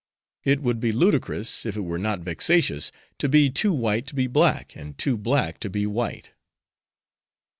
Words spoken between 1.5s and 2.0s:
if it were